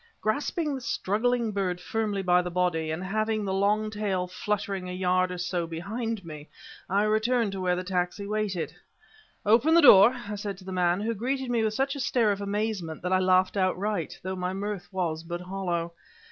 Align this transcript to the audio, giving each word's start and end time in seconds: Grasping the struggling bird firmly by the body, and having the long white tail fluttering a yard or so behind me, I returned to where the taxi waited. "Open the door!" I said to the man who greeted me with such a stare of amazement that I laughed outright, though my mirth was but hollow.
Grasping 0.19 0.73
the 0.73 0.81
struggling 0.81 1.51
bird 1.51 1.79
firmly 1.79 2.23
by 2.23 2.41
the 2.41 2.49
body, 2.49 2.89
and 2.89 3.03
having 3.03 3.45
the 3.45 3.53
long 3.53 3.83
white 3.83 3.91
tail 3.91 4.25
fluttering 4.25 4.89
a 4.89 4.93
yard 4.93 5.31
or 5.31 5.37
so 5.37 5.67
behind 5.67 6.25
me, 6.25 6.49
I 6.89 7.03
returned 7.03 7.51
to 7.51 7.61
where 7.61 7.75
the 7.75 7.83
taxi 7.83 8.25
waited. 8.25 8.73
"Open 9.45 9.75
the 9.75 9.81
door!" 9.83 10.15
I 10.27 10.37
said 10.37 10.57
to 10.57 10.63
the 10.65 10.71
man 10.71 11.01
who 11.01 11.13
greeted 11.13 11.51
me 11.51 11.63
with 11.63 11.75
such 11.75 11.95
a 11.95 11.99
stare 11.99 12.31
of 12.31 12.41
amazement 12.41 13.03
that 13.03 13.13
I 13.13 13.19
laughed 13.19 13.55
outright, 13.55 14.17
though 14.23 14.35
my 14.35 14.53
mirth 14.53 14.91
was 14.91 15.21
but 15.21 15.41
hollow. 15.41 15.93